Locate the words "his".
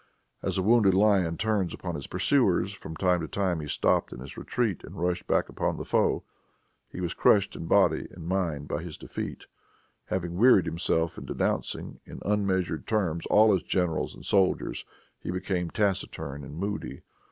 1.93-2.07, 4.19-4.35, 13.53-13.61